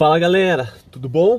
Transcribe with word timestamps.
Fala 0.00 0.18
galera, 0.18 0.72
tudo 0.90 1.10
bom? 1.10 1.38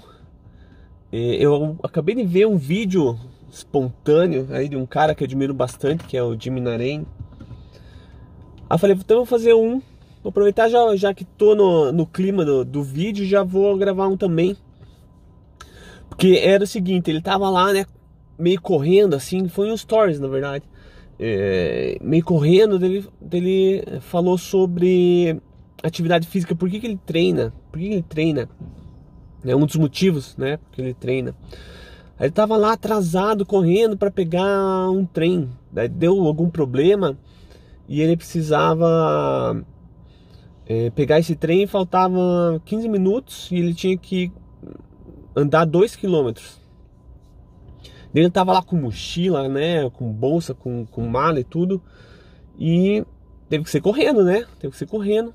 É, 1.11 1.17
eu 1.17 1.79
acabei 1.81 2.13
de 2.13 2.23
ver 2.23 2.45
um 2.45 2.57
vídeo 2.57 3.17
espontâneo 3.51 4.47
aí 4.51 4.69
de 4.69 4.77
um 4.77 4.85
cara 4.85 5.15
que 5.15 5.23
eu 5.23 5.25
admiro 5.25 5.51
bastante, 5.51 6.03
que 6.03 6.15
é 6.15 6.21
o 6.21 6.39
Jimmy 6.39 6.61
Naren. 6.61 7.03
Aí 8.69 8.77
falei, 8.77 8.95
então 8.95 9.17
vou 9.17 9.25
fazer 9.25 9.55
um. 9.55 9.81
Vou 10.21 10.29
aproveitar 10.29 10.69
já, 10.69 10.95
já 10.95 11.11
que 11.11 11.25
tô 11.25 11.55
no, 11.55 11.91
no 11.91 12.05
clima 12.05 12.45
do, 12.45 12.63
do 12.63 12.83
vídeo, 12.83 13.25
já 13.25 13.41
vou 13.41 13.75
gravar 13.79 14.07
um 14.07 14.15
também. 14.15 14.55
Porque 16.07 16.39
era 16.39 16.63
o 16.63 16.67
seguinte, 16.67 17.09
ele 17.09 17.19
tava 17.19 17.49
lá, 17.49 17.73
né, 17.73 17.87
meio 18.37 18.61
correndo 18.61 19.15
assim, 19.15 19.47
foi 19.47 19.71
um 19.71 19.75
stories 19.75 20.19
na 20.19 20.27
verdade. 20.27 20.65
É, 21.19 21.97
meio 21.99 22.23
correndo, 22.23 22.77
dele, 22.77 23.07
dele 23.19 23.83
falou 24.01 24.37
sobre 24.37 25.41
atividade 25.83 26.27
física, 26.27 26.55
por 26.55 26.69
que, 26.69 26.79
que 26.79 26.87
ele 26.87 26.99
treina? 27.05 27.53
Por 27.71 27.79
que, 27.79 27.87
que 27.87 27.93
ele 27.93 28.03
treina? 28.03 28.49
É 29.43 29.55
um 29.55 29.65
dos 29.65 29.75
motivos, 29.75 30.37
né? 30.37 30.57
Porque 30.57 30.81
ele 30.81 30.93
treina. 30.93 31.35
Aí 32.19 32.27
ele 32.27 32.31
tava 32.31 32.55
lá 32.55 32.73
atrasado, 32.73 33.45
correndo 33.45 33.97
para 33.97 34.11
pegar 34.11 34.89
um 34.89 35.05
trem. 35.05 35.49
Daí 35.71 35.87
deu 35.87 36.23
algum 36.25 36.49
problema 36.49 37.17
e 37.89 38.01
ele 38.01 38.15
precisava 38.15 39.65
é, 40.67 40.91
pegar 40.91 41.19
esse 41.19 41.35
trem. 41.35 41.65
Faltava 41.65 42.61
15 42.65 42.87
minutos 42.87 43.49
e 43.51 43.55
ele 43.55 43.73
tinha 43.73 43.97
que 43.97 44.31
andar 45.35 45.65
2 45.65 45.95
quilômetros. 45.95 46.61
Ele 48.13 48.29
tava 48.29 48.51
lá 48.53 48.61
com 48.61 48.75
mochila, 48.75 49.47
né? 49.47 49.89
Com 49.89 50.11
bolsa, 50.11 50.53
com, 50.53 50.85
com 50.85 51.07
mala 51.07 51.39
e 51.39 51.43
tudo. 51.43 51.81
E 52.59 53.03
teve 53.49 53.63
que 53.63 53.69
ser 53.69 53.81
correndo, 53.81 54.23
né? 54.23 54.45
Teve 54.59 54.71
que 54.71 54.77
ser 54.77 54.85
correndo. 54.85 55.33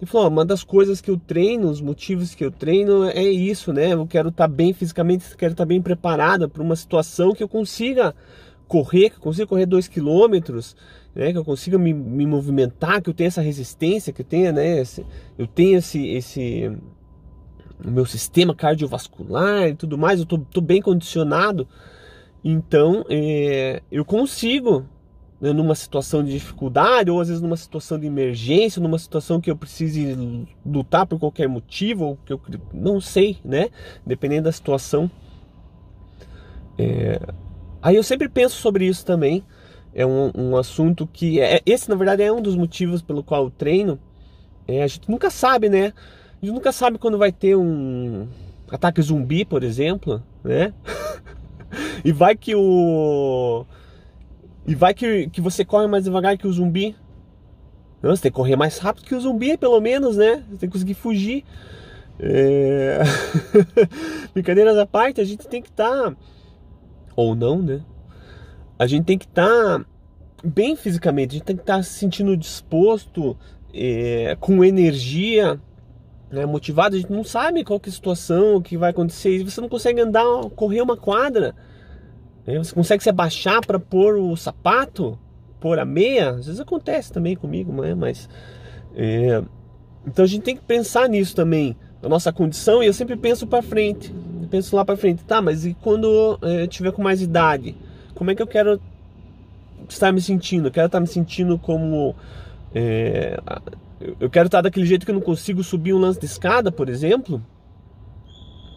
Ele 0.00 0.10
falou: 0.10 0.28
uma 0.28 0.44
das 0.44 0.62
coisas 0.62 1.00
que 1.00 1.10
eu 1.10 1.16
treino, 1.16 1.68
os 1.68 1.80
motivos 1.80 2.34
que 2.34 2.44
eu 2.44 2.50
treino 2.50 3.04
é 3.04 3.22
isso, 3.22 3.72
né? 3.72 3.94
Eu 3.94 4.06
quero 4.06 4.28
estar 4.28 4.48
tá 4.48 4.54
bem 4.54 4.72
fisicamente, 4.72 5.36
quero 5.36 5.52
estar 5.52 5.64
tá 5.64 5.68
bem 5.68 5.80
preparada 5.80 6.48
para 6.48 6.62
uma 6.62 6.76
situação 6.76 7.32
que 7.32 7.42
eu 7.42 7.48
consiga 7.48 8.14
correr, 8.68 9.10
que 9.10 9.16
eu 9.16 9.20
consiga 9.20 9.46
correr 9.46 9.66
dois 9.66 9.88
quilômetros, 9.88 10.76
né? 11.14 11.32
Que 11.32 11.38
eu 11.38 11.44
consiga 11.44 11.78
me, 11.78 11.94
me 11.94 12.26
movimentar, 12.26 13.00
que 13.00 13.08
eu 13.08 13.14
tenha 13.14 13.28
essa 13.28 13.40
resistência, 13.40 14.12
que 14.12 14.20
eu 14.20 14.26
tenha, 14.26 14.52
né? 14.52 14.80
Esse, 14.80 15.04
eu 15.38 15.46
tenho 15.46 15.78
esse, 15.78 16.06
esse 16.08 16.70
o 17.84 17.90
meu 17.90 18.06
sistema 18.06 18.54
cardiovascular 18.54 19.68
e 19.68 19.74
tudo 19.74 19.98
mais, 19.98 20.20
eu 20.20 20.26
tô, 20.26 20.38
tô 20.38 20.60
bem 20.60 20.80
condicionado. 20.80 21.68
Então, 22.44 23.04
é, 23.08 23.82
eu 23.90 24.04
consigo 24.04 24.86
numa 25.40 25.74
situação 25.74 26.24
de 26.24 26.32
dificuldade, 26.32 27.10
ou 27.10 27.20
às 27.20 27.28
vezes 27.28 27.42
numa 27.42 27.56
situação 27.56 27.98
de 27.98 28.06
emergência, 28.06 28.80
numa 28.80 28.98
situação 28.98 29.40
que 29.40 29.50
eu 29.50 29.56
precise 29.56 30.46
lutar 30.64 31.06
por 31.06 31.18
qualquer 31.18 31.48
motivo, 31.48 32.04
ou 32.04 32.18
que 32.24 32.32
eu 32.32 32.40
não 32.72 33.00
sei, 33.00 33.38
né? 33.44 33.68
Dependendo 34.04 34.44
da 34.44 34.52
situação. 34.52 35.10
É... 36.78 37.20
Aí 37.82 37.96
eu 37.96 38.02
sempre 38.02 38.28
penso 38.28 38.56
sobre 38.56 38.86
isso 38.86 39.04
também. 39.04 39.44
É 39.94 40.06
um, 40.06 40.30
um 40.34 40.56
assunto 40.56 41.06
que. 41.06 41.40
É, 41.40 41.60
esse, 41.66 41.88
na 41.88 41.96
verdade, 41.96 42.22
é 42.22 42.32
um 42.32 42.40
dos 42.40 42.56
motivos 42.56 43.02
pelo 43.02 43.22
qual 43.22 43.44
eu 43.44 43.50
treino. 43.50 43.98
É, 44.66 44.82
a 44.82 44.86
gente 44.86 45.08
nunca 45.10 45.30
sabe, 45.30 45.68
né? 45.68 45.92
A 46.42 46.44
gente 46.44 46.54
nunca 46.54 46.72
sabe 46.72 46.98
quando 46.98 47.18
vai 47.18 47.30
ter 47.30 47.56
um 47.56 48.26
ataque 48.70 49.00
zumbi, 49.00 49.44
por 49.44 49.62
exemplo, 49.62 50.22
né? 50.42 50.72
e 52.04 52.10
vai 52.10 52.36
que 52.36 52.54
o 52.54 53.64
e 54.66 54.74
vai 54.74 54.92
que, 54.92 55.28
que 55.30 55.40
você 55.40 55.64
corre 55.64 55.86
mais 55.86 56.04
devagar 56.04 56.36
que 56.36 56.46
o 56.46 56.52
zumbi. 56.52 56.96
Não, 58.02 58.14
você 58.14 58.22
tem 58.22 58.32
que 58.32 58.36
correr 58.36 58.56
mais 58.56 58.78
rápido 58.78 59.06
que 59.06 59.14
o 59.14 59.20
zumbi, 59.20 59.56
pelo 59.56 59.80
menos, 59.80 60.16
né? 60.16 60.44
Você 60.50 60.58
tem 60.58 60.68
que 60.68 60.72
conseguir 60.72 60.94
fugir. 60.94 61.44
É... 62.18 63.00
Brincadeiras 64.34 64.76
à 64.76 64.84
parte, 64.84 65.20
a 65.20 65.24
gente 65.24 65.46
tem 65.46 65.62
que 65.62 65.68
estar. 65.68 66.10
Tá... 66.10 66.16
Ou 67.14 67.34
não, 67.34 67.62
né? 67.62 67.80
A 68.78 68.86
gente 68.86 69.04
tem 69.04 69.16
que 69.16 69.24
estar 69.24 69.78
tá 69.78 69.86
bem 70.44 70.76
fisicamente, 70.76 71.30
a 71.30 71.34
gente 71.34 71.44
tem 71.44 71.56
que 71.56 71.62
estar 71.62 71.76
tá 71.76 71.82
se 71.82 71.94
sentindo 71.94 72.36
disposto, 72.36 73.36
é... 73.72 74.36
com 74.40 74.64
energia, 74.64 75.60
né? 76.30 76.44
motivado. 76.44 76.96
A 76.96 76.98
gente 76.98 77.12
não 77.12 77.24
sabe 77.24 77.62
qual 77.62 77.78
que 77.78 77.88
é 77.88 77.92
a 77.92 77.94
situação, 77.94 78.56
o 78.56 78.62
que 78.62 78.76
vai 78.76 78.90
acontecer. 78.90 79.44
Você 79.44 79.60
não 79.60 79.68
consegue 79.68 80.00
andar, 80.00 80.24
correr 80.56 80.82
uma 80.82 80.96
quadra 80.96 81.54
você 82.54 82.72
consegue 82.72 83.02
se 83.02 83.10
abaixar 83.10 83.64
para 83.66 83.78
pôr 83.78 84.16
o 84.16 84.36
sapato, 84.36 85.18
pôr 85.58 85.78
a 85.78 85.84
meia? 85.84 86.30
Às 86.30 86.46
vezes 86.46 86.60
acontece 86.60 87.12
também 87.12 87.34
comigo, 87.34 87.72
né? 87.82 87.94
mas. 87.94 88.28
É... 88.94 89.42
Então 90.06 90.24
a 90.24 90.28
gente 90.28 90.42
tem 90.42 90.56
que 90.56 90.62
pensar 90.62 91.08
nisso 91.08 91.34
também, 91.34 91.76
na 92.00 92.08
nossa 92.08 92.32
condição, 92.32 92.80
e 92.80 92.86
eu 92.86 92.92
sempre 92.92 93.16
penso 93.16 93.44
para 93.46 93.60
frente. 93.60 94.14
Eu 94.40 94.46
penso 94.48 94.76
lá 94.76 94.84
para 94.84 94.96
frente, 94.96 95.24
tá, 95.24 95.42
mas 95.42 95.66
e 95.66 95.74
quando 95.74 96.38
é, 96.42 96.62
eu 96.62 96.68
tiver 96.68 96.92
com 96.92 97.02
mais 97.02 97.20
idade? 97.20 97.74
Como 98.14 98.30
é 98.30 98.34
que 98.36 98.40
eu 98.40 98.46
quero 98.46 98.80
estar 99.88 100.12
me 100.12 100.20
sentindo? 100.20 100.68
Eu 100.68 100.72
quero 100.72 100.86
estar 100.86 101.00
me 101.00 101.08
sentindo 101.08 101.58
como. 101.58 102.14
É... 102.72 103.36
eu 104.20 104.30
quero 104.30 104.46
estar 104.46 104.60
daquele 104.60 104.86
jeito 104.86 105.04
que 105.04 105.10
eu 105.10 105.16
não 105.16 105.22
consigo 105.22 105.64
subir 105.64 105.92
um 105.92 105.98
lance 105.98 106.20
de 106.20 106.26
escada, 106.26 106.70
por 106.70 106.88
exemplo 106.88 107.42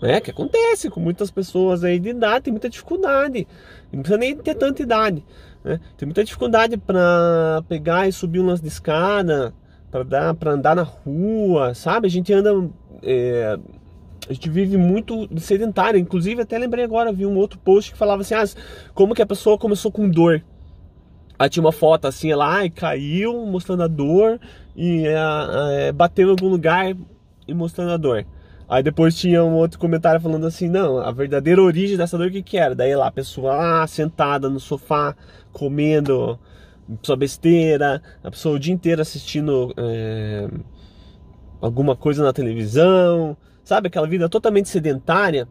né? 0.02 0.20
Que 0.20 0.32
acontece 0.32 0.90
com 0.90 1.00
muitas 1.00 1.30
pessoas 1.32 1.84
aí 1.84 2.00
de 2.00 2.10
idade, 2.10 2.46
tem 2.46 2.54
muita 2.54 2.70
dificuldade. 2.70 3.48
Não 3.92 4.02
precisa 4.02 4.18
nem 4.18 4.36
ter 4.36 4.56
tanta 4.56 4.82
idade. 4.82 5.24
Né? 5.64 5.80
Tem 5.98 6.06
muita 6.06 6.24
dificuldade 6.24 6.78
para 6.78 7.64
pegar 7.68 8.08
e 8.08 8.12
subir 8.12 8.40
um 8.40 8.46
lance 8.46 8.62
de 8.62 8.70
escada, 8.70 9.54
para 9.92 10.04
dar, 10.04 10.34
para 10.34 10.52
andar 10.52 10.76
na 10.76 10.84
rua, 10.84 11.74
sabe? 11.74 12.08
A 12.08 12.10
gente 12.10 12.32
anda, 12.32 12.70
é, 13.04 13.58
a 14.30 14.34
gente 14.34 14.50
vive 14.50 14.78
muito 14.78 15.28
sedentário. 15.40 16.00
Inclusive 16.00 16.42
até 16.42 16.58
lembrei 16.58 16.86
agora, 16.86 17.12
vi 17.12 17.26
um 17.26 17.36
outro 17.36 17.60
post 17.60 17.92
que 17.92 17.98
falava 17.98 18.22
assim, 18.22 18.36
ah, 18.36 18.46
como 18.94 19.16
que 19.16 19.22
a 19.22 19.26
pessoa 19.26 19.58
começou 19.58 19.92
com 19.92 20.10
dor. 20.10 20.44
Aí 21.38 21.50
tinha 21.50 21.64
uma 21.64 21.72
foto 21.72 22.06
assim 22.06 22.34
lá 22.34 22.66
e 22.66 22.70
caiu, 22.70 23.46
mostrando 23.46 23.84
a 23.84 23.88
dor 23.88 24.40
e 24.76 25.08
é, 25.08 25.88
é, 25.88 25.92
bateu 25.92 26.28
em 26.28 26.32
algum 26.32 26.50
lugar 26.50 26.94
e 27.48 27.54
mostrando 27.54 27.92
a 27.92 27.98
dor. 27.98 28.26
Aí 28.70 28.84
depois 28.84 29.16
tinha 29.16 29.44
um 29.44 29.56
outro 29.56 29.80
comentário 29.80 30.22
falando 30.22 30.46
assim, 30.46 30.70
não, 30.70 31.00
a 31.00 31.12
verdadeira 31.12 31.62
origem 31.62 31.98
dessa 31.98 32.18
dor 32.18 32.30
que 32.30 32.44
que 32.44 32.56
era? 32.56 32.76
Daí 32.76 32.96
lá 32.96 33.08
a 33.08 33.12
pessoa 33.12 33.56
lá 33.56 33.88
sentada 33.88 34.48
no 34.48 34.60
sofá, 34.60 35.16
comendo 35.52 36.40
sua 37.02 37.16
besteira, 37.16 38.02
a 38.24 38.30
pessoa 38.30 38.56
o 38.56 38.60
dia 38.60 38.74
inteiro 38.74 39.02
assistindo 39.02 39.74
é, 39.76 40.48
alguma 41.60 41.96
coisa 41.96 42.24
na 42.24 42.32
televisão, 42.32 43.36
sabe? 43.64 43.88
Aquela 43.88 44.08
vida 44.08 44.30
totalmente 44.30 44.70
sedentária. 44.70 45.48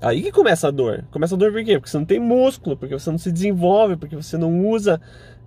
Aí 0.00 0.22
que 0.22 0.30
começa 0.30 0.68
a 0.68 0.70
dor. 0.70 1.06
Começa 1.10 1.34
a 1.34 1.38
dor 1.38 1.52
por 1.52 1.64
quê? 1.64 1.78
Porque 1.78 1.90
você 1.90 1.98
não 1.98 2.04
tem 2.04 2.20
músculo, 2.20 2.76
porque 2.76 2.98
você 2.98 3.10
não 3.10 3.18
se 3.18 3.32
desenvolve, 3.32 3.96
porque 3.96 4.14
você 4.14 4.36
não 4.36 4.66
usa 4.68 5.00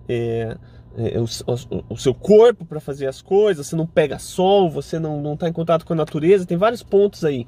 é, 0.08 0.56
o, 0.96 1.24
o, 1.52 1.84
o, 1.90 1.96
seu 1.96 2.14
corpo 2.14 2.64
para 2.64 2.80
fazer 2.80 3.06
as 3.06 3.22
coisas, 3.22 3.66
você 3.66 3.76
não 3.76 3.86
pega 3.86 4.18
sol, 4.18 4.70
você 4.70 4.98
não 4.98 5.34
está 5.34 5.48
em 5.48 5.52
contato 5.52 5.86
com 5.86 5.92
a 5.94 5.96
natureza, 5.96 6.46
tem 6.46 6.56
vários 6.56 6.82
pontos 6.82 7.24
aí. 7.24 7.46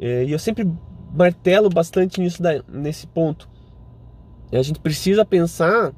É, 0.00 0.24
e 0.24 0.32
eu 0.32 0.38
sempre 0.38 0.68
martelo 1.12 1.68
bastante 1.68 2.20
nisso 2.20 2.42
da, 2.42 2.62
nesse 2.68 3.06
ponto. 3.06 3.48
E 4.50 4.56
a 4.56 4.62
gente 4.62 4.80
precisa 4.80 5.24
pensar 5.24 5.92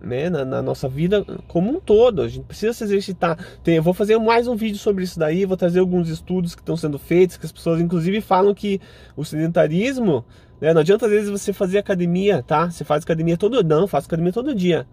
né, 0.00 0.30
na, 0.30 0.44
na, 0.44 0.62
nossa 0.62 0.88
vida 0.88 1.24
como 1.48 1.70
um 1.70 1.80
todo. 1.80 2.22
A 2.22 2.28
gente 2.28 2.44
precisa 2.44 2.72
se 2.72 2.84
exercitar. 2.84 3.38
Tem, 3.64 3.76
eu 3.76 3.82
vou 3.82 3.94
fazer 3.94 4.16
mais 4.18 4.46
um 4.46 4.54
vídeo 4.54 4.78
sobre 4.78 5.04
isso 5.04 5.18
daí, 5.18 5.44
vou 5.44 5.56
trazer 5.56 5.80
alguns 5.80 6.08
estudos 6.08 6.54
que 6.54 6.62
estão 6.62 6.76
sendo 6.76 6.98
feitos, 6.98 7.36
que 7.36 7.46
as 7.46 7.52
pessoas 7.52 7.80
inclusive 7.80 8.20
falam 8.20 8.54
que 8.54 8.80
o 9.16 9.24
sedentarismo, 9.24 10.24
né, 10.60 10.72
não 10.72 10.80
adianta 10.80 11.06
às 11.06 11.12
vezes 11.12 11.30
você 11.30 11.52
fazer 11.52 11.78
academia, 11.78 12.42
tá? 12.42 12.70
Você 12.70 12.84
faz 12.84 13.02
academia 13.02 13.36
todo 13.36 13.62
não, 13.64 13.88
faz 13.88 14.04
academia 14.04 14.32
todo 14.32 14.54
dia. 14.54 14.86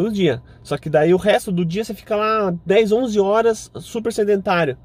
Todo 0.00 0.10
dia. 0.10 0.42
Só 0.62 0.78
que 0.78 0.88
daí 0.88 1.12
o 1.12 1.18
resto 1.18 1.52
do 1.52 1.62
dia 1.62 1.84
você 1.84 1.92
fica 1.92 2.16
lá 2.16 2.56
10, 2.64 2.90
11 2.90 3.20
horas 3.20 3.70
super 3.80 4.10
sedentário. 4.10 4.78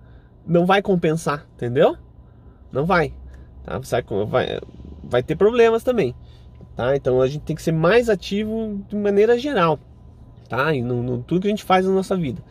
Não 0.45 0.65
vai 0.65 0.81
compensar, 0.81 1.47
entendeu? 1.55 1.95
Não 2.69 2.85
vai. 2.85 3.13
Tá? 3.63 3.79
Vai, 4.27 4.59
vai 5.01 5.23
ter 5.23 5.37
problemas 5.37 5.85
também. 5.85 6.13
Tá? 6.75 6.97
Então 6.97 7.21
a 7.21 7.27
gente 7.27 7.43
tem 7.43 7.55
que 7.55 7.61
ser 7.61 7.71
mais 7.71 8.09
ativo 8.09 8.83
de 8.89 8.95
maneira 8.97 9.39
geral. 9.39 9.79
Tá? 10.49 10.73
E 10.73 10.81
no, 10.81 11.01
no 11.01 11.23
tudo 11.23 11.43
que 11.43 11.47
a 11.47 11.49
gente 11.49 11.63
faz 11.63 11.85
na 11.85 11.93
nossa 11.93 12.17
vida. 12.17 12.43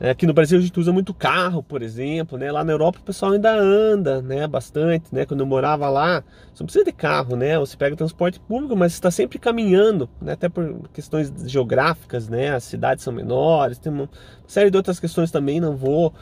É, 0.00 0.10
aqui 0.10 0.26
no 0.26 0.34
Brasil 0.34 0.58
a 0.58 0.60
gente 0.60 0.78
usa 0.78 0.92
muito 0.92 1.14
carro, 1.14 1.62
por 1.62 1.80
exemplo, 1.80 2.36
né? 2.36 2.50
Lá 2.50 2.64
na 2.64 2.72
Europa 2.72 2.98
o 2.98 3.02
pessoal 3.02 3.32
ainda 3.32 3.54
anda, 3.54 4.20
né? 4.20 4.46
Bastante, 4.46 5.14
né? 5.14 5.24
Quando 5.24 5.40
eu 5.40 5.46
morava 5.46 5.88
lá, 5.88 6.24
você 6.52 6.62
não 6.62 6.66
precisa 6.66 6.84
de 6.84 6.92
carro, 6.92 7.36
né? 7.36 7.56
Você 7.58 7.76
pega 7.76 7.94
transporte 7.94 8.40
público, 8.40 8.74
mas 8.74 8.92
está 8.92 9.10
sempre 9.10 9.38
caminhando, 9.38 10.08
né? 10.20 10.32
Até 10.32 10.48
por 10.48 10.88
questões 10.92 11.32
geográficas, 11.46 12.28
né? 12.28 12.54
As 12.54 12.64
cidades 12.64 13.04
são 13.04 13.12
menores, 13.12 13.78
tem 13.78 13.92
uma 13.92 14.10
série 14.48 14.68
de 14.68 14.76
outras 14.76 14.98
questões 14.98 15.30
também, 15.30 15.60
não 15.60 15.76
vou 15.76 16.12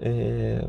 é, 0.00 0.66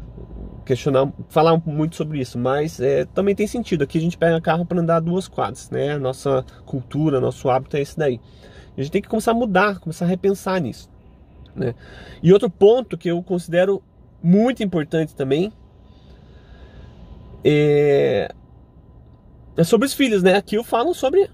questionar, 0.64 1.12
falar 1.28 1.62
muito 1.66 1.98
sobre 1.98 2.20
isso, 2.22 2.38
mas 2.38 2.80
é, 2.80 3.04
também 3.06 3.36
tem 3.36 3.46
sentido. 3.46 3.84
Aqui 3.84 3.98
a 3.98 4.02
gente 4.02 4.18
pega 4.18 4.40
carro 4.40 4.66
para 4.66 4.80
andar 4.80 5.02
duas 5.02 5.28
quadras, 5.28 5.70
né? 5.70 5.98
Nossa 5.98 6.46
cultura, 6.66 7.20
nosso 7.20 7.50
hábito 7.50 7.76
é 7.76 7.82
esse 7.82 7.98
daí. 7.98 8.22
A 8.78 8.82
gente 8.82 8.92
tem 8.92 9.02
que 9.02 9.10
começar 9.10 9.32
a 9.32 9.36
mudar, 9.36 9.80
começar 9.80 10.06
a 10.06 10.08
repensar 10.08 10.62
nisso. 10.62 10.93
Né? 11.56 11.76
E 12.22 12.34
outro 12.34 12.50
ponto 12.50 12.98
que 12.98 13.10
eu 13.10 13.22
considero 13.22 13.84
muito 14.22 14.64
importante 14.64 15.16
também 15.16 15.52
é, 17.44 18.34
é 19.58 19.64
sobre 19.64 19.86
os 19.86 19.94
filhos, 19.94 20.24
né? 20.24 20.36
Aqui 20.36 20.56
eu 20.56 20.64
falo 20.64 20.94
sobre 20.94 21.30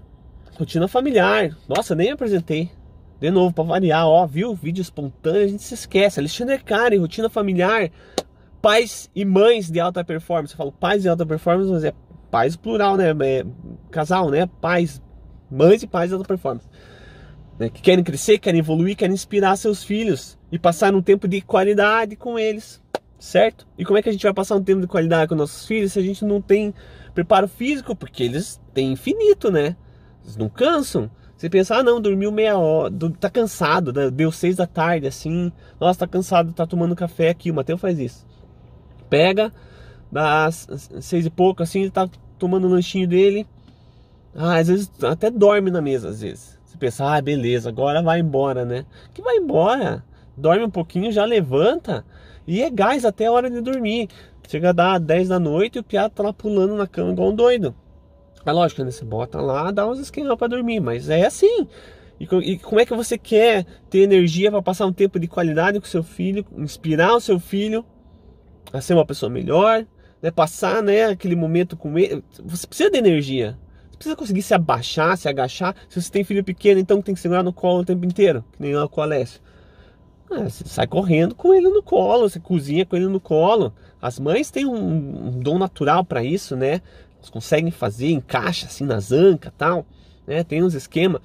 rotina 0.58 0.88
familiar. 0.88 1.56
Nossa, 1.68 1.94
nem 1.94 2.10
apresentei. 2.10 2.70
De 3.20 3.30
novo, 3.30 3.54
para 3.54 3.64
variar, 3.64 4.06
ó, 4.06 4.26
viu? 4.26 4.54
Vídeo 4.54 4.82
espontâneo, 4.82 5.44
a 5.44 5.46
gente 5.46 5.62
se 5.62 5.74
esquece. 5.74 6.18
Alexandre 6.18 6.58
Cari, 6.58 6.96
rotina 6.96 7.28
familiar, 7.28 7.90
pais 8.60 9.10
e 9.14 9.24
mães 9.24 9.70
de 9.70 9.78
alta 9.78 10.02
performance. 10.02 10.54
Eu 10.54 10.58
falo 10.58 10.72
pais 10.72 11.02
de 11.02 11.08
alta 11.08 11.24
performance, 11.24 11.70
mas 11.70 11.84
é 11.84 11.92
pais 12.30 12.56
plural, 12.56 12.96
né? 12.96 13.10
É 13.10 13.44
casal, 13.90 14.30
né? 14.30 14.48
Pais, 14.60 15.02
mães 15.50 15.82
e 15.82 15.86
pais 15.86 16.08
de 16.08 16.14
alta 16.14 16.26
performance. 16.26 16.66
Né? 17.60 17.68
Que 17.68 17.82
querem 17.82 18.02
crescer, 18.02 18.38
querem 18.38 18.60
evoluir, 18.60 18.96
querem 18.96 19.12
inspirar 19.12 19.54
seus 19.54 19.84
filhos 19.84 20.38
e 20.50 20.58
passar 20.58 20.94
um 20.94 21.02
tempo 21.02 21.28
de 21.28 21.42
qualidade 21.42 22.16
com 22.16 22.38
eles, 22.38 22.82
certo? 23.18 23.66
E 23.76 23.84
como 23.84 23.98
é 23.98 24.02
que 24.02 24.08
a 24.08 24.12
gente 24.12 24.22
vai 24.22 24.32
passar 24.32 24.56
um 24.56 24.64
tempo 24.64 24.80
de 24.80 24.86
qualidade 24.86 25.28
com 25.28 25.34
nossos 25.34 25.66
filhos 25.66 25.92
se 25.92 25.98
a 25.98 26.02
gente 26.02 26.24
não 26.24 26.40
tem 26.40 26.72
preparo 27.14 27.46
físico? 27.46 27.94
Porque 27.94 28.22
eles 28.22 28.58
têm 28.72 28.92
infinito, 28.92 29.50
né? 29.50 29.76
Eles 30.24 30.38
não 30.38 30.48
cansam. 30.48 31.10
Você 31.36 31.50
pensa, 31.50 31.76
ah 31.76 31.82
não, 31.82 32.00
dormiu 32.00 32.32
meia 32.32 32.56
hora, 32.56 32.92
tá 33.18 33.28
cansado, 33.28 33.92
né? 33.92 34.10
deu 34.10 34.32
seis 34.32 34.56
da 34.56 34.66
tarde, 34.66 35.06
assim, 35.06 35.52
nossa, 35.78 36.00
tá 36.00 36.06
cansado, 36.06 36.52
tá 36.52 36.66
tomando 36.66 36.96
café 36.96 37.30
aqui, 37.30 37.50
o 37.50 37.54
Matheus 37.54 37.80
faz 37.80 37.98
isso. 37.98 38.26
Pega, 39.08 39.52
das 40.10 40.66
seis 41.00 41.24
e 41.24 41.30
pouco, 41.30 41.62
assim, 41.62 41.82
ele 41.82 41.90
tá 41.90 42.08
tomando 42.38 42.66
o 42.66 42.70
lanchinho 42.70 43.08
dele. 43.08 43.46
Ah, 44.34 44.56
às 44.56 44.68
vezes 44.68 44.90
até 45.02 45.30
dorme 45.30 45.70
na 45.70 45.80
mesa, 45.80 46.10
às 46.10 46.20
vezes. 46.20 46.59
Você 46.80 46.86
pensa, 46.86 47.04
ah, 47.04 47.20
beleza, 47.20 47.68
agora 47.68 48.00
vai 48.00 48.20
embora, 48.20 48.64
né? 48.64 48.86
Que 49.12 49.20
vai 49.20 49.36
embora. 49.36 50.02
Dorme 50.34 50.64
um 50.64 50.70
pouquinho, 50.70 51.12
já 51.12 51.26
levanta 51.26 52.04
e 52.46 52.62
é 52.62 52.70
gás 52.70 53.04
até 53.04 53.26
a 53.26 53.32
hora 53.32 53.50
de 53.50 53.60
dormir. 53.60 54.08
Chega 54.48 54.70
a 54.70 54.72
dar 54.72 54.98
10 54.98 55.28
da 55.28 55.38
noite 55.38 55.76
e 55.76 55.78
o 55.80 55.84
piado 55.84 56.14
tá 56.14 56.22
lá 56.22 56.32
pulando 56.32 56.74
na 56.74 56.86
cama 56.86 57.12
igual 57.12 57.28
um 57.28 57.34
doido. 57.34 57.74
É 58.46 58.50
lógico, 58.50 58.82
né? 58.82 58.90
Você 58.90 59.04
bota 59.04 59.40
lá, 59.40 59.70
dá 59.70 59.86
uns 59.86 59.98
esquemas 59.98 60.36
para 60.38 60.48
dormir, 60.48 60.80
mas 60.80 61.10
é 61.10 61.26
assim. 61.26 61.68
E, 62.18 62.24
e, 62.24 62.58
como 62.58 62.80
é 62.80 62.86
que 62.86 62.94
você 62.94 63.18
quer 63.18 63.66
ter 63.90 63.98
energia 63.98 64.50
para 64.50 64.62
passar 64.62 64.86
um 64.86 64.92
tempo 64.92 65.20
de 65.20 65.28
qualidade 65.28 65.78
com 65.78 65.86
seu 65.86 66.02
filho, 66.02 66.46
inspirar 66.56 67.14
o 67.14 67.20
seu 67.20 67.38
filho 67.38 67.84
a 68.72 68.80
ser 68.80 68.94
uma 68.94 69.04
pessoa 69.04 69.28
melhor, 69.28 69.86
né? 70.22 70.30
Passar, 70.30 70.82
né, 70.82 71.04
aquele 71.04 71.36
momento 71.36 71.76
com 71.76 71.98
ele. 71.98 72.24
Você 72.42 72.66
precisa 72.66 72.90
de 72.90 72.98
energia. 72.98 73.58
Precisa 74.00 74.16
conseguir 74.16 74.40
se 74.40 74.54
abaixar, 74.54 75.14
se 75.18 75.28
agachar. 75.28 75.76
Se 75.86 76.00
você 76.00 76.10
tem 76.10 76.24
filho 76.24 76.42
pequeno, 76.42 76.80
então 76.80 77.02
tem 77.02 77.14
que 77.14 77.20
segurar 77.20 77.42
no 77.42 77.52
colo 77.52 77.80
o 77.80 77.84
tempo 77.84 78.06
inteiro, 78.06 78.42
que 78.50 78.62
nem 78.62 78.74
o 78.74 78.90
Alessio. 78.96 79.42
Ah, 80.30 80.44
você 80.44 80.64
sai 80.66 80.86
correndo 80.86 81.34
com 81.34 81.52
ele 81.52 81.68
no 81.68 81.82
colo, 81.82 82.26
você 82.26 82.40
cozinha 82.40 82.86
com 82.86 82.96
ele 82.96 83.08
no 83.08 83.20
colo. 83.20 83.74
As 84.00 84.18
mães 84.18 84.50
têm 84.50 84.64
um, 84.64 85.26
um 85.26 85.38
dom 85.38 85.58
natural 85.58 86.02
para 86.02 86.24
isso, 86.24 86.56
né? 86.56 86.80
Eles 87.18 87.28
conseguem 87.28 87.70
fazer, 87.70 88.10
encaixa 88.10 88.68
assim 88.68 88.86
nas 88.86 89.12
ancas 89.12 89.52
tal, 89.58 89.84
né? 90.26 90.42
Tem 90.44 90.62
uns 90.62 90.72
esquemas. 90.72 91.20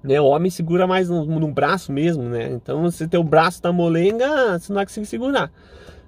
Né, 0.00 0.20
o 0.20 0.26
homem 0.26 0.52
segura 0.52 0.86
mais 0.86 1.08
no, 1.08 1.24
no, 1.24 1.50
braço 1.50 1.90
mesmo, 1.90 2.22
né? 2.22 2.52
Então, 2.52 2.88
se 2.92 3.08
teu 3.08 3.24
braço 3.24 3.60
tá 3.60 3.72
molenga, 3.72 4.56
você 4.56 4.70
não 4.72 4.76
vai 4.76 4.86
conseguir 4.86 5.06
segurar. 5.06 5.50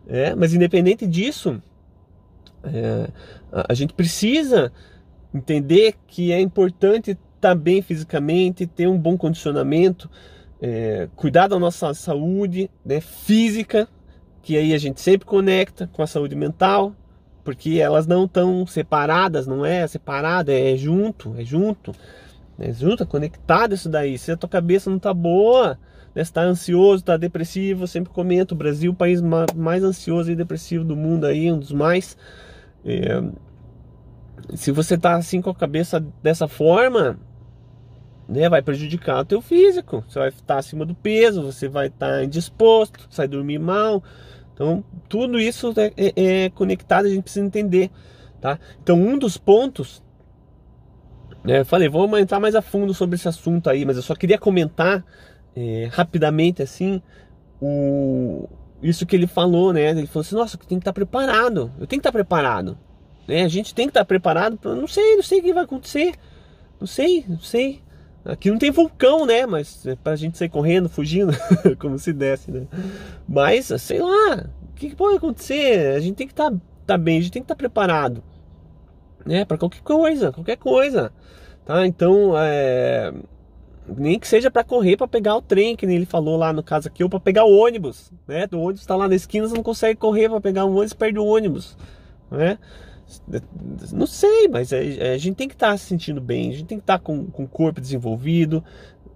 É, 0.07 0.37
mas 0.37 0.55
independente 0.55 1.05
disso, 1.05 1.61
é, 2.63 3.09
a, 3.51 3.73
a 3.73 3.75
gente 3.75 3.93
precisa 3.93 4.71
entender 5.37 5.95
que 6.07 6.33
é 6.33 6.41
importante 6.41 7.13
estar 7.13 7.21
tá 7.41 7.55
bem 7.55 7.83
fisicamente, 7.83 8.67
ter 8.67 8.89
um 8.89 8.99
bom 8.99 9.17
condicionamento, 9.17 10.11
é, 10.61 11.09
cuidar 11.15 11.49
da 11.49 11.59
nossa 11.59 11.93
saúde 11.95 12.71
né, 12.85 13.01
física, 13.01 13.89
que 14.43 14.57
aí 14.57 14.73
a 14.73 14.79
gente 14.79 15.01
sempre 15.01 15.27
conecta 15.27 15.89
com 15.93 16.03
a 16.03 16.07
saúde 16.07 16.35
mental, 16.35 16.95
porque 17.45 17.79
elas 17.79 18.07
não 18.07 18.25
estão 18.25 18.67
separadas, 18.67 19.47
não 19.47 19.65
é 19.65 19.87
separada, 19.87 20.53
é 20.53 20.77
junto, 20.77 21.35
é 21.39 21.45
junto, 21.45 21.93
é 22.59 22.73
junto, 22.73 23.03
é 23.03 23.07
conectado 23.07 23.75
isso 23.75 23.89
daí. 23.89 24.19
Se 24.19 24.33
a 24.33 24.37
tua 24.37 24.49
cabeça 24.49 24.91
não 24.91 24.99
tá 24.99 25.13
boa, 25.13 25.79
né, 26.15 26.23
está 26.23 26.43
ansioso, 26.43 27.03
está 27.03 27.17
depressivo, 27.17 27.85
eu 27.85 27.87
sempre 27.87 28.13
comento, 28.13 28.55
o 28.55 28.59
Brasil 28.59 28.91
é 28.91 28.95
o 28.95 28.97
país 28.97 29.21
mais 29.55 29.85
ansioso 29.85 30.31
e 30.33 30.37
depressivo 30.37 30.85
do 30.85 30.97
mundo 30.97 31.27
aí, 31.27 31.53
um 31.53 31.59
dos 31.59 31.73
mais. 31.73 32.17
É, 32.85 33.23
se 34.55 34.71
você 34.71 34.97
tá 34.97 35.15
assim 35.15 35.41
com 35.41 35.51
a 35.51 35.55
cabeça 35.55 36.01
dessa 36.23 36.47
forma, 36.47 37.19
né, 38.29 38.49
vai 38.49 38.63
prejudicar 38.63 39.21
o 39.21 39.25
teu 39.25 39.41
físico. 39.41 40.05
Você 40.09 40.19
vai 40.19 40.29
estar 40.29 40.59
acima 40.59 40.85
do 40.85 40.95
peso, 40.95 41.43
você 41.43 41.69
vai 41.69 41.89
estar 41.89 42.25
indisposto, 42.25 43.09
vai 43.17 43.29
dormir 43.29 43.59
mal, 43.59 44.03
então, 44.57 44.83
tudo 45.07 45.39
isso 45.39 45.75
é, 45.77 45.93
é, 45.99 46.45
é, 46.45 46.51
conectado, 46.51 47.05
a 47.05 47.11
gente 47.11 47.25
precisa 47.25 47.45
entender, 47.45 47.91
tá? 48.41 48.59
Então, 48.83 48.99
um 48.99 49.19
dos 49.19 49.37
pontos, 49.37 50.03
né, 51.45 51.61
eu 51.61 51.67
falei, 51.67 51.91
vamos 51.91 52.19
entrar 52.19 52.41
mais 52.41 52.55
a 52.55 52.63
fundo 52.63 52.95
sobre 52.95 53.17
esse 53.17 53.29
assunto 53.29 53.69
aí, 53.69 53.85
mas 53.85 53.97
eu 53.97 54.03
só 54.03 54.15
queria 54.15 54.39
comentar 54.39 55.05
é, 55.55 55.91
rapidamente, 55.93 56.63
assim, 56.63 57.03
o, 57.61 58.49
isso 58.83 59.05
que 59.05 59.15
ele 59.15 59.27
falou, 59.27 59.75
né? 59.75 59.91
Ele 59.91 60.07
falou 60.07 60.23
assim, 60.23 60.35
nossa, 60.35 60.57
tem 60.57 60.79
que 60.79 60.83
estar 60.83 60.93
preparado, 60.95 61.71
eu 61.79 61.87
tenho 61.87 62.01
que 62.01 62.09
estar 62.09 62.13
preparado, 62.13 62.79
né? 63.27 63.43
A 63.43 63.49
gente 63.49 63.75
tem 63.75 63.87
que 63.87 63.91
estar 63.91 64.05
preparado, 64.05 64.57
pra, 64.57 64.75
não 64.75 64.89
sei, 64.89 65.17
não 65.17 65.23
sei 65.23 65.41
o 65.41 65.43
que 65.43 65.53
vai 65.53 65.65
acontecer, 65.65 66.15
não 66.81 66.87
sei, 66.87 67.25
não 67.29 67.41
sei, 67.41 67.83
Aqui 68.27 68.51
não 68.51 68.59
tem 68.59 68.73
vulcão, 68.73 69.25
né? 69.25 69.47
Mas 69.47 69.87
é 69.87 69.95
pra 69.95 70.17
gente 70.17 70.37
sair 70.37 70.49
correndo, 70.49 70.89
fugindo, 70.89 71.33
como 71.79 71.97
se 71.99 72.13
desse, 72.13 72.51
né? 72.51 72.67
Mas, 73.29 73.67
sei 73.79 74.01
lá, 74.01 74.47
o 74.63 74.75
que, 74.75 74.95
pode 74.97 75.17
acontecer? 75.17 75.95
A 75.95 76.01
gente 76.01 76.17
tem 76.17 76.27
que 76.27 76.33
estar 76.33 76.51
tá, 76.51 76.57
tá 76.87 76.99
bem, 76.99 77.19
a 77.19 77.21
gente 77.21 77.33
tem 77.33 77.43
que 77.43 77.45
estar 77.45 77.55
tá 77.55 77.59
preparado, 77.59 78.23
né? 79.25 79.45
Para 79.45 79.57
qualquer 79.57 79.81
coisa, 79.81 80.33
qualquer 80.33 80.57
coisa, 80.57 81.13
tá? 81.65 81.87
Então, 81.87 82.33
é... 82.37 83.15
nem 83.97 84.19
que 84.19 84.27
seja 84.27 84.51
para 84.51 84.65
correr, 84.65 84.97
para 84.97 85.07
pegar 85.07 85.37
o 85.37 85.43
trem, 85.43 85.77
que 85.77 85.87
nem 85.87 85.95
ele 85.95 86.07
falou 86.07 86.37
lá 86.37 86.53
no 86.53 86.65
caso 86.65 86.89
aqui, 86.89 87.05
ou 87.05 87.09
para 87.09 87.21
pegar 87.21 87.45
o 87.45 87.57
ônibus, 87.57 88.11
né? 88.27 88.49
O 88.53 88.59
ônibus 88.59 88.81
está 88.81 88.97
lá 88.97 89.07
na 89.07 89.15
esquina, 89.15 89.47
você 89.47 89.55
não 89.55 89.63
consegue 89.63 90.01
correr 90.01 90.29
para 90.29 90.41
pegar 90.41 90.65
um 90.65 90.73
ônibus, 90.73 90.95
perde 90.95 91.21
o 91.21 91.25
ônibus, 91.25 91.77
né? 92.29 92.59
Não 93.93 94.07
sei, 94.07 94.49
mas 94.49 94.73
a, 94.73 94.79
a 94.79 95.19
gente 95.19 95.37
tem 95.37 95.49
que 95.49 95.55
estar 95.55 95.71
tá 95.71 95.77
se 95.77 95.87
sentindo 95.87 96.21
bem, 96.21 96.51
a 96.51 96.53
gente 96.53 96.65
tem 96.65 96.79
que 96.79 96.83
estar 96.83 96.99
tá 96.99 97.05
com, 97.05 97.27
com 97.27 97.45
o 97.45 97.49
corpo 97.49 97.81
desenvolvido, 97.81 98.65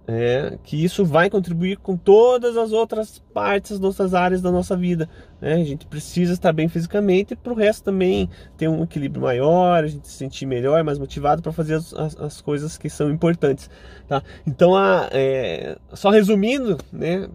é, 0.07 0.57
que 0.63 0.83
isso 0.83 1.05
vai 1.05 1.29
contribuir 1.29 1.77
com 1.77 1.95
todas 1.95 2.57
as 2.57 2.71
outras 2.71 3.19
partes 3.33 3.79
nossas 3.79 4.13
áreas 4.13 4.41
da 4.41 4.51
nossa 4.51 4.75
vida. 4.75 5.09
Né? 5.39 5.53
A 5.53 5.63
gente 5.63 5.85
precisa 5.85 6.33
estar 6.33 6.51
bem 6.51 6.67
fisicamente 6.67 7.35
para 7.35 7.53
o 7.53 7.55
resto 7.55 7.83
também 7.83 8.29
ter 8.57 8.67
um 8.67 8.83
equilíbrio 8.83 9.21
maior, 9.21 9.83
a 9.83 9.87
gente 9.87 10.07
se 10.07 10.15
sentir 10.15 10.45
melhor, 10.45 10.83
mais 10.83 10.97
motivado 10.97 11.41
para 11.41 11.51
fazer 11.51 11.75
as, 11.75 11.93
as, 11.93 12.17
as, 12.17 12.41
coisas 12.41 12.77
que 12.77 12.89
são 12.89 13.09
importantes. 13.09 13.69
Tá? 14.07 14.23
Então, 14.45 14.75
a, 14.75 15.07
é, 15.11 15.77
só 15.93 16.09
resumindo, 16.09 16.77
né, 16.91 17.29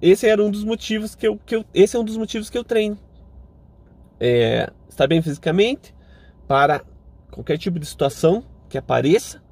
esse 0.00 0.26
era 0.28 0.42
um 0.42 0.50
dos 0.50 0.64
motivos 0.64 1.14
que 1.14 1.26
eu, 1.26 1.38
que 1.44 1.56
eu, 1.56 1.64
esse 1.74 1.96
é 1.96 1.98
um 1.98 2.04
dos 2.04 2.16
motivos 2.16 2.48
que 2.48 2.56
eu 2.56 2.64
treino. 2.64 2.96
É, 4.20 4.70
estar 4.88 5.06
bem 5.06 5.20
fisicamente, 5.20 5.94
para 6.46 6.82
qualquer 7.30 7.58
tipo 7.58 7.78
de 7.78 7.86
situação 7.86 8.44
que 8.68 8.78
apareça, 8.78 9.42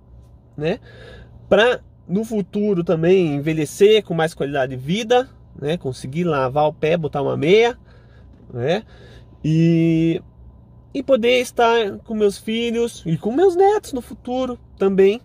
né? 0.56 0.78
Para 1.48 1.80
no 2.06 2.24
futuro 2.24 2.84
também 2.84 3.34
envelhecer 3.34 4.04
com 4.04 4.14
mais 4.14 4.34
qualidade 4.34 4.76
de 4.76 4.82
vida, 4.82 5.28
né? 5.60 5.76
Conseguir 5.76 6.24
lavar 6.24 6.66
o 6.66 6.72
pé, 6.72 6.96
botar 6.96 7.22
uma 7.22 7.36
meia, 7.36 7.78
né? 8.52 8.84
E 9.44 10.20
e 10.94 11.02
poder 11.02 11.40
estar 11.40 11.98
com 12.04 12.14
meus 12.14 12.36
filhos 12.36 13.02
e 13.06 13.16
com 13.16 13.32
meus 13.32 13.56
netos 13.56 13.94
no 13.94 14.02
futuro 14.02 14.58
também, 14.76 15.22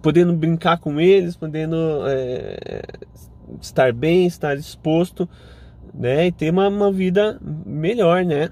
podendo 0.00 0.32
brincar 0.32 0.78
com 0.78 0.98
eles, 0.98 1.36
podendo 1.36 1.76
é, 2.06 2.82
estar 3.60 3.92
bem, 3.92 4.26
estar 4.26 4.56
disposto, 4.56 5.28
né? 5.98 6.26
E 6.26 6.32
ter 6.32 6.50
uma, 6.50 6.68
uma 6.68 6.92
vida 6.92 7.38
melhor, 7.42 8.24
né? 8.24 8.50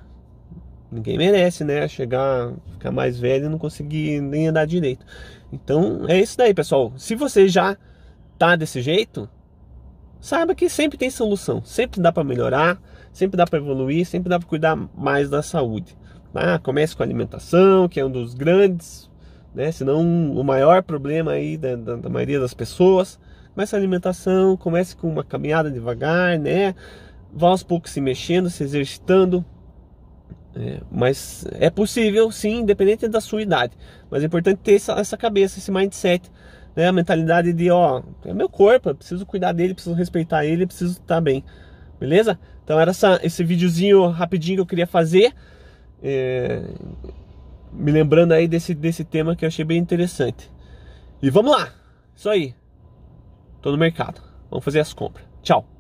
Ninguém 0.91 1.19
merece, 1.19 1.65
né? 1.65 1.87
Chegar, 1.89 2.53
ficar 2.73 2.91
mais 2.91 3.19
velho 3.19 3.47
e 3.47 3.49
não 3.49 3.59
conseguir 3.59 4.21
nem 4.21 4.49
andar 4.49 4.65
direito. 4.65 5.05
Então 5.53 6.05
é 6.09 6.21
isso 6.21 6.37
daí, 6.37 6.55
pessoal. 6.55 6.93
Se 6.97 7.15
você 7.15 7.49
já 7.49 7.77
tá 8.39 8.57
desse 8.57 8.81
jeito, 8.81 9.29
saiba 10.21 10.55
que 10.55 10.69
sempre 10.69 10.97
tem 10.97 11.11
solução. 11.11 11.63
Sempre 11.65 12.01
dá 12.01 12.13
para 12.13 12.25
melhorar, 12.25 12.81
sempre 13.13 13.37
dá 13.37 13.47
para 13.47 13.59
evoluir, 13.59 14.07
sempre 14.07 14.29
dá 14.29 14.39
para 14.39 14.49
cuidar 14.49 14.77
mais 14.97 15.29
da 15.29 15.43
saúde. 15.43 15.97
Tá? 16.33 16.59
Comece 16.59 16.97
com 16.97 17.03
a 17.03 17.07
alimentação, 17.07 17.89
que 17.89 18.01
é 18.01 18.05
um 18.05 18.11
dos 18.11 18.35
grandes, 18.35 19.11
né? 19.55 19.71
Se 19.71 19.85
não 19.85 20.33
o 20.33 20.43
maior 20.43 20.83
problema 20.83 21.33
aí 21.33 21.57
da, 21.57 21.77
da, 21.77 21.97
da 21.97 22.09
maioria 22.09 22.41
das 22.41 22.55
pessoas. 22.55 23.19
Comece 23.55 23.75
a 23.75 23.79
alimentação, 23.79 24.57
comece 24.57 24.97
com 24.97 25.09
uma 25.09 25.23
caminhada 25.23 25.71
devagar, 25.71 26.39
né? 26.39 26.75
Vá 27.35 27.49
aos 27.49 27.63
poucos 27.63 27.91
se 27.91 28.01
mexendo, 28.01 28.49
se 28.49 28.63
exercitando, 28.63 29.45
é, 30.55 30.81
mas 30.91 31.45
é 31.53 31.69
possível, 31.69 32.31
sim, 32.31 32.61
independente 32.61 33.09
da 33.09 33.21
sua 33.21 33.43
idade. 33.43 33.77
Mas 34.09 34.23
é 34.23 34.27
importante 34.27 34.59
ter 34.59 34.75
essa, 34.75 34.93
essa 34.93 35.17
cabeça, 35.17 35.59
esse 35.59 35.71
mindset, 35.71 36.31
né? 36.77 36.87
A 36.87 36.93
mentalidade 36.93 37.53
de, 37.53 37.71
ó, 37.71 38.03
é 38.25 38.33
meu 38.33 38.49
corpo, 38.49 38.91
eu 38.91 38.95
preciso 38.95 39.27
cuidar 39.27 39.53
dele, 39.53 39.75
preciso 39.75 39.97
respeitar 39.97 40.45
ele, 40.45 40.67
preciso 40.67 40.93
estar 40.93 41.21
bem. 41.21 41.45
Beleza? 41.99 42.39
Então 42.63 42.79
era 42.79 42.93
essa, 42.93 43.19
esse 43.23 43.43
videozinho 43.43 44.07
rapidinho 44.09 44.59
que 44.59 44.63
eu 44.63 44.67
queria 44.67 44.87
fazer. 44.87 45.33
é, 46.03 46.63
me 47.73 47.91
lembrando 47.91 48.33
aí 48.33 48.47
desse, 48.47 48.75
desse 48.75 49.05
tema 49.05 49.35
que 49.35 49.45
eu 49.45 49.49
achei 49.49 49.65
bem 49.65 49.79
interessante. 49.79 50.51
E 51.21 51.31
vamos 51.31 51.51
lá! 51.51 51.73
Isso 52.15 52.31
aí. 52.31 52.55
Tô 53.61 53.73
no 53.73 53.79
mercado. 53.79 54.23
Vamos 54.51 54.65
fazer 54.65 54.81
as 54.81 54.93
compras. 54.93 55.27
Tchau. 55.43 55.74